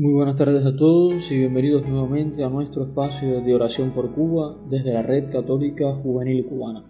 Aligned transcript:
Muy 0.00 0.12
buenas 0.12 0.36
tardes 0.36 0.64
a 0.64 0.76
todos 0.76 1.28
y 1.28 1.38
bienvenidos 1.38 1.84
nuevamente 1.84 2.44
a 2.44 2.48
nuestro 2.48 2.84
espacio 2.84 3.40
de 3.40 3.52
oración 3.52 3.90
por 3.90 4.14
Cuba 4.14 4.56
desde 4.70 4.92
la 4.92 5.02
Red 5.02 5.32
Católica 5.32 5.92
Juvenil 5.92 6.44
Cubana. 6.44 6.84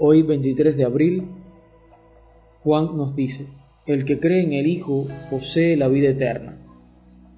Hoy 0.00 0.22
23 0.22 0.76
de 0.76 0.82
abril, 0.82 1.28
Juan 2.64 2.96
nos 2.96 3.14
dice, 3.14 3.46
el 3.86 4.04
que 4.04 4.18
cree 4.18 4.42
en 4.42 4.52
el 4.52 4.66
Hijo 4.66 5.06
posee 5.30 5.76
la 5.76 5.86
vida 5.86 6.08
eterna. 6.08 6.58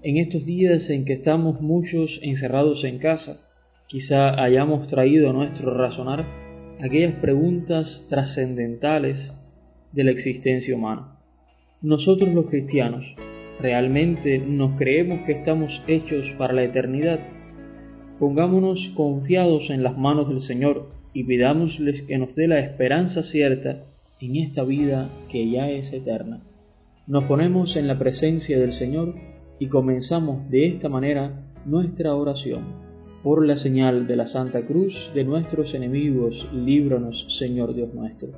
En 0.03 0.17
estos 0.17 0.47
días 0.47 0.89
en 0.89 1.05
que 1.05 1.13
estamos 1.13 1.61
muchos 1.61 2.19
encerrados 2.23 2.83
en 2.83 2.99
casa, 2.99 3.47
quizá 3.89 4.43
hayamos 4.43 4.89
traído 4.89 5.29
a 5.29 5.35
nuestro 5.35 5.77
razonar 5.77 6.25
aquellas 6.83 7.13
preguntas 7.17 8.07
trascendentales 8.09 9.35
de 9.93 10.05
la 10.05 10.13
existencia 10.13 10.75
humana. 10.75 11.19
Nosotros 11.83 12.33
los 12.33 12.47
cristianos, 12.47 13.05
¿Realmente 13.61 14.39
nos 14.39 14.77
creemos 14.77 15.21
que 15.25 15.33
estamos 15.33 15.83
hechos 15.87 16.27
para 16.37 16.53
la 16.53 16.65
eternidad? 16.65 17.21
Pongámonos 18.19 18.93
confiados 18.95 19.71
en 19.71 19.83
las 19.83 19.97
manos 19.97 20.29
del 20.29 20.41
Señor 20.41 20.91
y 21.15 21.25
pidámosles 21.25 22.03
que 22.03 22.19
nos 22.19 22.35
dé 22.35 22.49
la 22.49 22.61
esperanza 22.61 23.23
cierta 23.23 23.85
en 24.21 24.37
esta 24.37 24.63
vida 24.63 25.09
que 25.31 25.49
ya 25.49 25.71
es 25.71 25.93
eterna. 25.93 26.43
Nos 27.07 27.25
ponemos 27.25 27.77
en 27.77 27.87
la 27.87 27.99
presencia 27.99 28.59
del 28.59 28.73
Señor 28.73 29.15
y 29.59 29.69
comenzamos 29.69 30.51
de 30.51 30.67
esta 30.67 30.89
manera 30.89 31.47
nuestra 31.65 32.15
oración. 32.15 32.87
Por 33.23 33.47
la 33.47 33.57
señal 33.57 34.07
de 34.07 34.17
la 34.17 34.27
Santa 34.27 34.67
Cruz 34.67 35.11
de 35.15 35.25
nuestros 35.25 35.75
enemigos, 35.75 36.49
líbranos, 36.53 37.27
Señor 37.39 37.75
Dios 37.75 37.93
nuestro. 37.95 38.29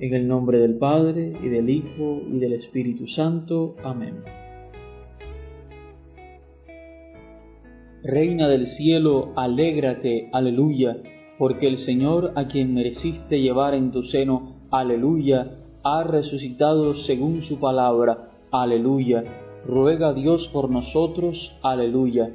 En 0.00 0.14
el 0.14 0.26
nombre 0.26 0.58
del 0.58 0.74
Padre, 0.74 1.34
y 1.42 1.48
del 1.48 1.70
Hijo, 1.70 2.22
y 2.32 2.38
del 2.38 2.54
Espíritu 2.54 3.06
Santo. 3.06 3.76
Amén. 3.84 4.43
Reina 8.06 8.50
del 8.50 8.66
cielo, 8.66 9.32
alégrate, 9.34 10.28
aleluya, 10.30 10.98
porque 11.38 11.66
el 11.66 11.78
Señor 11.78 12.32
a 12.34 12.48
quien 12.48 12.74
mereciste 12.74 13.40
llevar 13.40 13.72
en 13.72 13.92
tu 13.92 14.02
seno, 14.02 14.56
aleluya, 14.70 15.56
ha 15.82 16.04
resucitado 16.04 16.96
según 16.96 17.44
su 17.44 17.58
palabra, 17.58 18.28
aleluya. 18.50 19.24
Ruega 19.66 20.12
Dios 20.12 20.50
por 20.52 20.68
nosotros, 20.68 21.56
aleluya. 21.62 22.30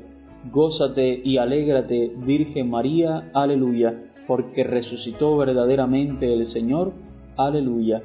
Gózate 0.52 1.22
y 1.24 1.38
alégrate, 1.38 2.14
Virgen 2.18 2.72
María, 2.72 3.30
aleluya, 3.36 4.06
porque 4.26 4.64
resucitó 4.64 5.38
verdaderamente 5.38 6.34
el 6.34 6.48
Señor, 6.48 6.94
aleluya. 7.38 8.02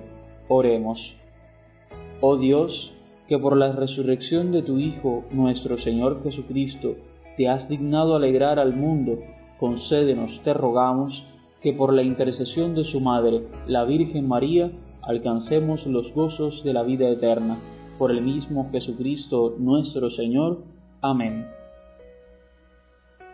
Oremos. 0.49 1.17
Oh 2.21 2.37
Dios, 2.37 2.93
que 3.27 3.39
por 3.39 3.57
la 3.57 3.73
resurrección 3.73 4.53
de 4.53 4.61
tu 4.61 4.77
Hijo, 4.77 5.25
nuestro 5.31 5.79
Señor 5.79 6.23
Jesucristo, 6.23 6.97
te 7.37 7.49
has 7.49 7.69
dignado 7.69 8.17
alegrar 8.17 8.59
al 8.59 8.75
mundo, 8.75 9.19
concédenos, 9.59 10.41
te 10.43 10.55
rogamos, 10.55 11.25
que 11.61 11.73
por 11.73 11.95
la 11.95 12.03
intercesión 12.03 12.75
de 12.75 12.85
su 12.85 13.01
Madre, 13.01 13.43
la 13.67 13.85
Virgen 13.85 14.29
María, 14.29 14.71
alcancemos 15.01 15.87
los 15.87 16.13
gozos 16.13 16.63
de 16.63 16.75
la 16.75 16.83
vida 16.83 17.09
eterna. 17.09 17.59
Por 17.99 18.11
el 18.11 18.23
mismo 18.23 18.69
Jesucristo 18.71 19.55
nuestro 19.59 20.11
Señor. 20.11 20.65
Amén. 21.01 21.47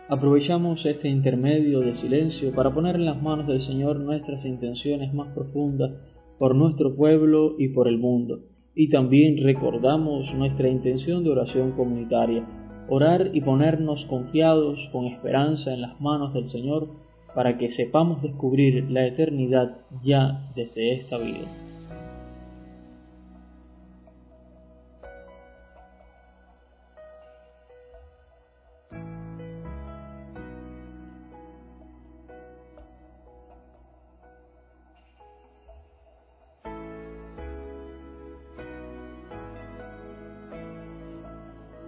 Aprovechamos 0.07 0.85
este 0.85 1.09
intermedio 1.09 1.79
de 1.81 1.93
silencio 1.93 2.53
para 2.53 2.73
poner 2.73 2.95
en 2.95 3.05
las 3.05 3.21
manos 3.21 3.47
del 3.47 3.59
Señor 3.59 3.99
nuestras 3.99 4.45
intenciones 4.45 5.13
más 5.13 5.33
profundas 5.33 5.91
por 6.37 6.55
nuestro 6.55 6.95
pueblo 6.95 7.55
y 7.57 7.69
por 7.69 7.87
el 7.87 7.97
mundo. 7.97 8.39
Y 8.75 8.89
también 8.89 9.43
recordamos 9.43 10.33
nuestra 10.33 10.69
intención 10.69 11.23
de 11.23 11.31
oración 11.31 11.71
comunitaria 11.71 12.45
orar 12.91 13.29
y 13.31 13.39
ponernos 13.39 14.03
confiados 14.05 14.77
con 14.91 15.05
esperanza 15.05 15.73
en 15.73 15.79
las 15.79 16.01
manos 16.01 16.33
del 16.33 16.49
Señor 16.49 16.89
para 17.33 17.57
que 17.57 17.69
sepamos 17.69 18.21
descubrir 18.21 18.91
la 18.91 19.07
eternidad 19.07 19.77
ya 20.03 20.51
desde 20.55 20.95
esta 20.95 21.17
vida. 21.17 21.47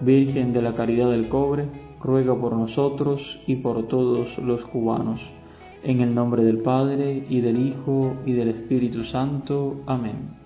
Virgen 0.00 0.52
de 0.52 0.62
la 0.62 0.74
Caridad 0.74 1.10
del 1.10 1.28
Cobre, 1.28 1.68
ruega 2.02 2.34
por 2.34 2.56
nosotros 2.56 3.40
y 3.46 3.56
por 3.56 3.86
todos 3.88 4.38
los 4.38 4.64
cubanos. 4.64 5.32
En 5.82 6.00
el 6.00 6.14
nombre 6.14 6.42
del 6.44 6.58
Padre, 6.58 7.26
y 7.28 7.40
del 7.40 7.66
Hijo, 7.66 8.16
y 8.24 8.32
del 8.32 8.48
Espíritu 8.48 9.04
Santo. 9.04 9.80
Amén. 9.86 10.36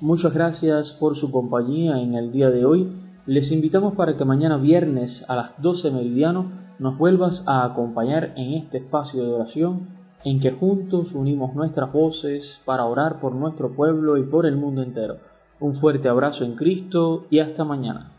Muchas 0.00 0.32
gracias 0.32 0.92
por 0.92 1.16
su 1.16 1.30
compañía 1.30 2.00
en 2.00 2.14
el 2.14 2.32
día 2.32 2.50
de 2.50 2.64
hoy. 2.64 2.88
Les 3.26 3.52
invitamos 3.52 3.94
para 3.94 4.16
que 4.16 4.24
mañana 4.24 4.56
viernes 4.56 5.24
a 5.28 5.36
las 5.36 5.60
12 5.60 5.90
meridiano 5.90 6.50
nos 6.78 6.96
vuelvas 6.96 7.44
a 7.46 7.64
acompañar 7.64 8.32
en 8.36 8.54
este 8.54 8.78
espacio 8.78 9.22
de 9.22 9.32
oración 9.32 9.88
en 10.24 10.40
que 10.40 10.52
juntos 10.52 11.12
unimos 11.14 11.54
nuestras 11.54 11.92
voces 11.92 12.60
para 12.64 12.84
orar 12.84 13.20
por 13.20 13.34
nuestro 13.34 13.74
pueblo 13.74 14.16
y 14.16 14.22
por 14.24 14.46
el 14.46 14.56
mundo 14.56 14.82
entero. 14.82 15.29
Un 15.60 15.76
fuerte 15.76 16.08
abrazo 16.08 16.42
en 16.42 16.56
Cristo 16.56 17.26
y 17.28 17.38
hasta 17.38 17.64
mañana. 17.64 18.10